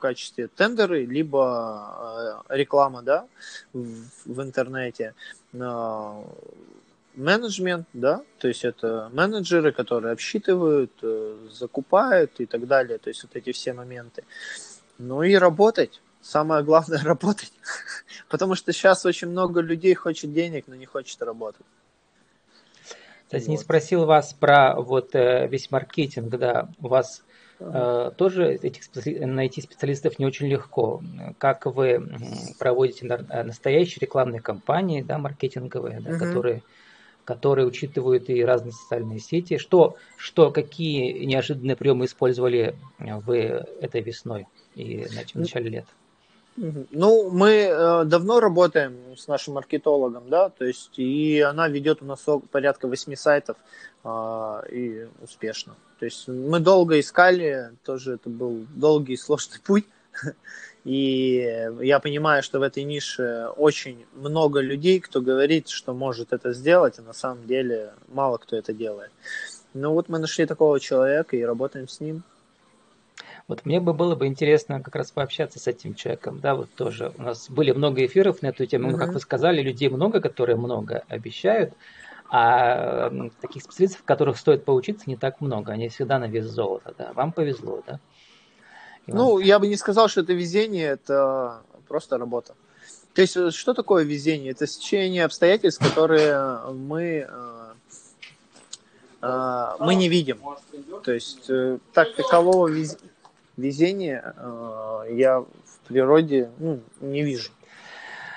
качестве 0.00 0.48
тендеры, 0.48 1.04
либо 1.04 2.42
э, 2.48 2.56
реклама 2.56 3.02
да, 3.02 3.26
в, 3.72 4.08
в 4.26 4.42
интернете, 4.42 5.14
менеджмент, 7.16 7.86
да, 7.92 8.22
то 8.38 8.48
есть 8.48 8.64
это 8.64 9.10
менеджеры, 9.12 9.72
которые 9.72 10.12
обсчитывают, 10.12 10.92
э, 11.02 11.48
закупают 11.50 12.40
и 12.40 12.46
так 12.46 12.66
далее, 12.66 12.98
то 12.98 13.08
есть 13.08 13.22
вот 13.22 13.36
эти 13.36 13.52
все 13.52 13.72
моменты. 13.72 14.24
Ну 14.98 15.22
и 15.22 15.34
работать, 15.34 16.00
самое 16.20 16.62
главное 16.62 17.00
работать, 17.04 17.52
потому 18.28 18.54
что 18.54 18.72
сейчас 18.72 19.04
очень 19.06 19.28
много 19.28 19.60
людей 19.60 19.94
хочет 19.94 20.32
денег, 20.32 20.64
но 20.66 20.74
не 20.74 20.86
хочет 20.86 21.20
работать. 21.22 21.66
Кстати, 23.24 23.44
вот. 23.44 23.50
не 23.50 23.58
спросил 23.58 24.06
вас 24.06 24.32
про 24.32 24.74
вот 24.80 25.14
э, 25.14 25.46
весь 25.48 25.70
маркетинг, 25.70 26.30
да, 26.30 26.68
у 26.80 26.88
вас 26.88 27.22
тоже 28.16 28.54
этих 28.54 28.82
найти 29.26 29.60
специалистов 29.60 30.18
не 30.18 30.26
очень 30.26 30.46
легко. 30.46 31.02
Как 31.38 31.66
вы 31.66 32.02
проводите 32.58 33.06
э, 33.06 33.42
настоящие 33.42 33.98
рекламные 34.00 34.40
кампании, 34.40 35.02
да, 35.02 35.18
маркетинговые, 35.18 36.00
да, 36.00 36.10
угу. 36.10 36.18
которые 36.18 36.62
которые 37.24 37.66
учитывают 37.66 38.28
и 38.28 38.44
разные 38.44 38.72
социальные 38.72 39.20
сети. 39.20 39.56
Что, 39.56 39.96
что 40.16 40.50
какие 40.50 41.24
неожиданные 41.26 41.76
приемы 41.76 42.06
использовали 42.06 42.74
вы 42.98 43.64
этой 43.80 44.00
весной 44.00 44.48
и 44.74 45.04
в 45.04 45.34
начале 45.36 45.70
лета? 45.70 45.88
Ну, 46.90 47.30
мы 47.30 47.50
э, 47.50 48.04
давно 48.04 48.38
работаем 48.38 49.16
с 49.16 49.28
нашим 49.28 49.54
маркетологом, 49.54 50.28
да, 50.28 50.50
то 50.50 50.66
есть, 50.66 50.98
и 50.98 51.40
она 51.40 51.68
ведет 51.68 52.02
у 52.02 52.04
нас 52.04 52.26
порядка 52.50 52.86
восьми 52.86 53.16
сайтов 53.16 53.56
э, 54.04 54.62
и 54.70 55.08
успешно. 55.22 55.74
То 55.98 56.04
есть 56.04 56.28
мы 56.28 56.60
долго 56.60 57.00
искали, 57.00 57.70
тоже 57.82 58.14
это 58.14 58.28
был 58.28 58.66
долгий 58.74 59.14
и 59.14 59.16
сложный 59.16 59.58
путь. 59.64 59.86
И 60.84 61.70
я 61.80 61.98
понимаю, 61.98 62.42
что 62.42 62.58
в 62.58 62.62
этой 62.62 62.84
нише 62.84 63.48
очень 63.56 64.04
много 64.14 64.60
людей, 64.60 65.00
кто 65.00 65.22
говорит, 65.22 65.68
что 65.68 65.94
может 65.94 66.34
это 66.34 66.52
сделать, 66.52 66.98
а 66.98 67.02
на 67.02 67.14
самом 67.14 67.46
деле 67.46 67.92
мало 68.08 68.36
кто 68.36 68.56
это 68.56 68.74
делает. 68.74 69.10
Ну 69.72 69.92
вот 69.92 70.08
мы 70.08 70.18
нашли 70.18 70.44
такого 70.44 70.78
человека 70.78 71.36
и 71.36 71.42
работаем 71.42 71.88
с 71.88 72.00
ним. 72.00 72.22
Вот 73.50 73.66
мне 73.66 73.80
бы 73.80 73.92
было 73.92 74.14
бы 74.14 74.28
интересно 74.28 74.80
как 74.80 74.94
раз 74.94 75.10
пообщаться 75.10 75.58
с 75.58 75.66
этим 75.66 75.96
человеком, 75.96 76.38
да, 76.38 76.54
вот 76.54 76.70
тоже. 76.76 77.12
У 77.18 77.22
нас 77.22 77.50
были 77.50 77.72
много 77.72 78.06
эфиров 78.06 78.42
на 78.42 78.46
эту 78.46 78.64
тему, 78.64 78.92
mm-hmm. 78.92 78.96
как 78.96 79.12
вы 79.12 79.18
сказали, 79.18 79.60
людей 79.60 79.88
много, 79.88 80.20
которые 80.20 80.54
много 80.54 81.02
обещают, 81.08 81.74
а 82.28 83.10
таких 83.40 83.64
специалистов, 83.64 84.04
которых 84.04 84.38
стоит 84.38 84.64
поучиться, 84.64 85.10
не 85.10 85.16
так 85.16 85.40
много. 85.40 85.72
Они 85.72 85.88
всегда 85.88 86.20
на 86.20 86.28
вес 86.28 86.46
золота, 86.46 86.94
да. 86.96 87.12
Вам 87.14 87.32
повезло, 87.32 87.82
да? 87.84 87.98
Иван? 89.08 89.18
Ну, 89.18 89.38
я 89.40 89.58
бы 89.58 89.66
не 89.66 89.76
сказал, 89.76 90.06
что 90.06 90.20
это 90.20 90.32
везение, 90.32 90.90
это 90.90 91.62
просто 91.88 92.18
работа. 92.18 92.54
То 93.14 93.22
есть, 93.22 93.36
э, 93.36 93.50
что 93.50 93.74
такое 93.74 94.04
везение? 94.04 94.52
Это 94.52 94.68
сечение 94.68 95.24
обстоятельств, 95.24 95.82
которые 95.82 96.72
мы, 96.72 97.26
э, 97.28 97.72
э, 99.22 99.76
мы 99.80 99.96
не 99.96 100.08
видим. 100.08 100.38
То 101.02 101.10
есть, 101.10 101.50
так 101.92 102.14
такового 102.14 102.68
везения 102.68 103.10
везения 103.60 104.34
э, 104.36 105.04
я 105.12 105.40
в 105.40 105.88
природе 105.88 106.50
ну, 106.58 106.80
не 107.00 107.22
вижу. 107.22 107.50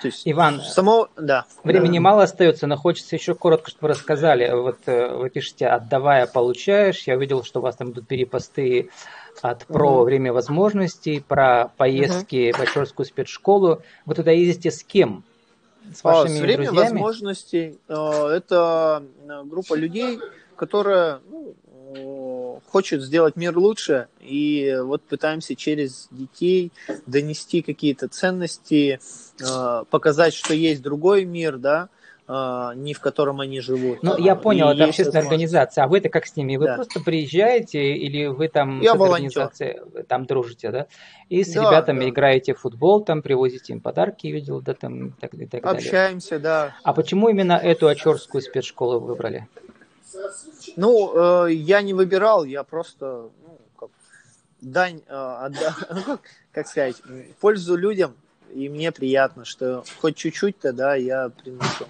То 0.03 0.07
есть 0.07 0.23
Иван, 0.25 0.59
само, 0.59 1.07
да. 1.15 1.45
времени 1.63 1.97
да. 1.97 2.01
мало 2.01 2.23
остается, 2.23 2.67
но 2.67 2.75
хочется 2.75 3.15
еще 3.15 3.35
коротко, 3.35 3.69
чтобы 3.69 3.87
вы 3.87 3.93
рассказали. 3.93 4.51
Вот 4.51 4.79
э, 4.85 5.15
вы 5.15 5.29
пишете, 5.29 5.67
отдавая, 5.67 6.27
получаешь. 6.27 7.07
Я 7.07 7.15
видел, 7.15 7.41
что 7.45 7.61
у 7.61 7.63
вас 7.63 7.77
там 7.77 7.91
идут 7.91 8.05
перепосты 8.05 8.89
от 9.41 9.65
про 9.65 9.99
угу. 9.99 10.03
время 10.03 10.33
возможностей, 10.33 11.23
про 11.25 11.71
поездки 11.77 12.49
угу. 12.49 12.57
в 12.57 12.59
Бачорскую 12.59 13.05
спецшколу. 13.05 13.81
Вы 14.05 14.15
туда 14.15 14.31
ездите 14.31 14.71
с 14.71 14.83
кем? 14.83 15.23
С 15.93 16.03
вашими 16.03 16.35
а, 16.35 16.37
с 16.37 16.41
время 16.41 16.65
друзьями? 16.65 16.89
возможностей. 16.89 17.79
Э, 17.87 18.27
это 18.27 19.03
группа 19.45 19.75
людей, 19.75 20.19
которая 20.57 21.21
ну, 21.29 21.55
хочет 22.73 23.03
сделать 23.03 23.35
мир 23.35 23.55
лучше, 23.55 24.07
и 24.19 24.75
вот 24.81 25.03
пытаемся 25.03 25.55
через 25.55 26.07
детей 26.09 26.71
донести 27.05 27.61
какие-то 27.61 28.07
ценности, 28.07 28.99
э, 29.39 29.83
показать, 29.91 30.33
что 30.33 30.55
есть 30.55 30.81
другой 30.81 31.23
мир, 31.25 31.57
да, 31.57 31.89
э, 32.27 32.71
не 32.75 32.95
в 32.95 32.99
котором 32.99 33.41
они 33.41 33.59
живут. 33.61 34.01
Ну, 34.01 34.17
я 34.17 34.35
понял, 34.35 34.71
и 34.71 34.73
это 34.73 34.85
общественная 34.85 35.21
организация. 35.21 35.83
А 35.83 35.87
вы 35.87 35.99
это 35.99 36.09
как 36.09 36.25
с 36.25 36.35
ними? 36.35 36.55
Вы 36.57 36.65
да. 36.65 36.75
просто 36.77 36.99
приезжаете 36.99 37.93
или 37.93 38.25
вы 38.25 38.47
там 38.47 38.81
я 38.81 38.97
с 38.97 38.99
организацией 38.99 40.03
там 40.07 40.25
дружите, 40.25 40.71
да? 40.71 40.87
И 41.29 41.43
с 41.43 41.53
да, 41.53 41.61
ребятами 41.61 42.05
да. 42.05 42.09
играете 42.09 42.55
в 42.55 42.61
футбол, 42.61 43.03
там 43.03 43.21
привозите 43.21 43.73
им 43.73 43.81
подарки, 43.81 44.25
видел, 44.25 44.61
да, 44.61 44.73
там 44.73 45.09
и 45.09 45.11
так, 45.21 45.33
и 45.35 45.45
так 45.45 45.63
Общаемся, 45.63 46.39
далее. 46.39 46.71
да. 46.71 46.75
А 46.81 46.93
почему 46.93 47.29
именно 47.29 47.53
эту 47.53 47.87
Очерскую 47.87 48.41
спецшколу 48.41 48.99
выбрали? 48.99 49.47
Ну, 50.75 51.46
э, 51.46 51.53
я 51.53 51.82
не 51.82 51.93
выбирал, 51.93 52.43
я 52.43 52.63
просто 52.63 53.29
ну, 53.46 53.60
как, 53.79 53.89
дань, 54.62 55.01
э, 55.08 55.13
отда... 55.13 55.75
Ну, 55.93 56.03
как, 56.03 56.22
как 56.51 56.67
сказать, 56.67 56.98
пользу 57.39 57.75
людям, 57.75 58.15
и 58.53 58.70
мне 58.70 58.91
приятно, 58.91 59.46
что 59.46 59.84
хоть 60.01 60.15
чуть-чуть-то, 60.15 60.74
да, 60.74 60.96
я 60.96 61.29
приношу. 61.29 61.86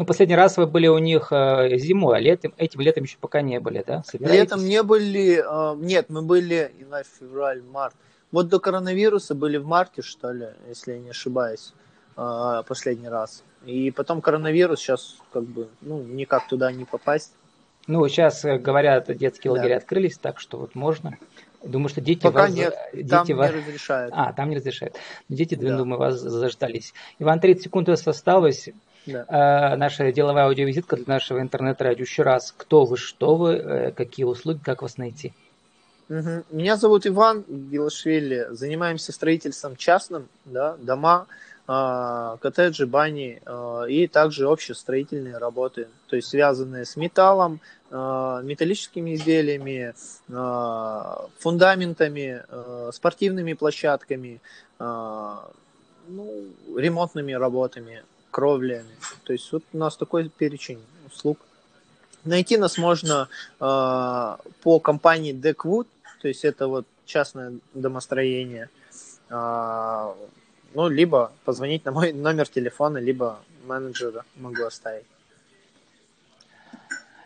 Ну, 0.00 0.06
последний 0.06 0.36
раз 0.36 0.56
вы 0.56 0.66
были 0.66 0.86
у 0.86 0.96
них 0.96 1.30
э, 1.30 1.76
зимой, 1.76 2.16
а 2.16 2.20
летом, 2.20 2.54
этим 2.56 2.80
летом 2.80 3.04
еще 3.04 3.18
пока 3.20 3.42
не 3.42 3.60
были, 3.60 3.84
да? 3.86 4.02
Летом 4.14 4.64
не 4.64 4.82
были, 4.82 5.44
э, 5.44 5.76
нет, 5.76 6.06
мы 6.08 6.22
были 6.22 6.72
январь, 6.78 7.04
февраль, 7.18 7.62
март. 7.62 7.94
Вот 8.32 8.48
до 8.48 8.60
коронавируса 8.60 9.34
были 9.34 9.58
в 9.58 9.66
марте, 9.66 10.00
что 10.00 10.32
ли, 10.32 10.48
если 10.68 10.92
я 10.92 10.98
не 11.00 11.10
ошибаюсь, 11.10 11.74
э, 12.16 12.62
последний 12.66 13.08
раз. 13.08 13.42
И 13.66 13.90
потом 13.90 14.22
коронавирус, 14.22 14.80
сейчас 14.80 15.16
как 15.32 15.42
бы, 15.42 15.68
ну, 15.82 16.00
никак 16.02 16.48
туда 16.48 16.72
не 16.72 16.86
попасть. 16.86 17.34
Ну, 17.90 18.06
сейчас 18.06 18.44
э, 18.44 18.56
говорят, 18.56 19.14
детские 19.16 19.50
лагеря 19.50 19.70
да. 19.70 19.76
открылись, 19.78 20.16
так 20.16 20.38
что 20.38 20.58
вот 20.58 20.76
можно. 20.76 21.18
Думаю, 21.64 21.88
что 21.88 22.00
дети 22.00 22.22
Пока 22.22 22.42
вас... 22.42 22.54
нет, 22.54 22.74
дети 22.92 23.08
там 23.08 23.26
вас... 23.36 23.50
не 23.50 23.56
разрешают. 23.58 24.14
А, 24.16 24.32
там 24.32 24.48
не 24.48 24.56
разрешают. 24.56 24.94
Дети, 25.28 25.56
да. 25.56 25.76
думаю, 25.76 25.98
вас 25.98 26.20
заждались. 26.20 26.94
Иван, 27.18 27.40
30 27.40 27.64
секунд 27.64 27.88
у 27.88 27.90
вас 27.90 28.06
осталось. 28.06 28.68
Да. 29.06 29.24
А, 29.26 29.76
наша 29.76 30.12
деловая 30.12 30.44
аудиовизитка 30.44 30.94
для 30.96 31.06
нашего 31.06 31.40
интернет-радио. 31.40 32.04
Еще 32.04 32.22
раз, 32.22 32.54
кто 32.56 32.84
вы, 32.84 32.96
что 32.96 33.34
вы, 33.34 33.54
э, 33.54 33.90
какие 33.90 34.24
услуги, 34.24 34.60
как 34.62 34.82
вас 34.82 34.96
найти? 34.96 35.32
Угу. 36.08 36.44
Меня 36.52 36.76
зовут 36.76 37.08
Иван 37.08 37.44
Гилашвили. 37.48 38.46
Занимаемся 38.50 39.10
строительством 39.10 39.74
частным, 39.74 40.28
да, 40.44 40.76
дома, 40.76 41.26
коттеджи, 42.40 42.86
бани 42.86 43.40
а, 43.46 43.84
и 43.84 44.08
также 44.08 44.48
общестроительные 44.48 45.38
работы, 45.38 45.86
то 46.08 46.16
есть 46.16 46.28
связанные 46.28 46.84
с 46.84 46.96
металлом, 46.96 47.60
а, 47.92 48.42
металлическими 48.42 49.14
изделиями, 49.14 49.94
фундаментами, 51.38 52.42
спортивными 52.92 53.52
площадками, 53.52 54.40
ну, 54.78 56.44
ремонтными 56.76 57.32
работами, 57.32 58.02
кровлями. 58.30 58.96
То 59.24 59.32
есть 59.32 59.52
вот 59.52 59.62
у 59.72 59.78
нас 59.78 59.96
такой 59.96 60.28
перечень 60.28 60.80
услуг. 61.06 61.38
Найти 62.24 62.56
нас 62.56 62.78
можно 62.78 63.28
по 63.58 64.80
компании 64.82 65.34
Deckwood, 65.34 65.86
то 66.20 66.28
есть 66.28 66.44
это 66.44 66.68
вот 66.68 66.86
частное 67.06 67.52
домостроение 67.74 68.68
ну, 70.74 70.88
либо 70.88 71.32
позвонить 71.44 71.84
на 71.84 71.92
мой 71.92 72.12
номер 72.26 72.48
телефона, 72.48 72.98
либо 72.98 73.40
менеджера 73.66 74.24
могу 74.36 74.64
оставить. 74.64 75.06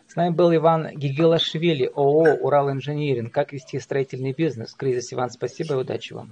С 0.07 0.15
нами 0.15 0.33
был 0.33 0.55
Иван 0.55 0.91
Гигелашвили, 0.95 1.91
ООО 1.93 2.35
«Урал 2.35 2.71
Инжиниринг». 2.71 3.33
Как 3.33 3.51
вести 3.51 3.79
строительный 3.79 4.31
бизнес? 4.31 4.73
Кризис, 4.73 5.11
Иван, 5.11 5.29
спасибо 5.29 5.73
и 5.73 5.77
удачи 5.77 6.13
вам. 6.13 6.31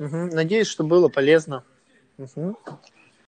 Угу. 0.00 0.34
Надеюсь, 0.34 0.66
что 0.66 0.82
было 0.82 1.08
полезно. 1.08 1.62
Угу. 2.18 2.56